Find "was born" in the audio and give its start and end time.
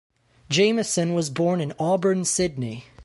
1.13-1.61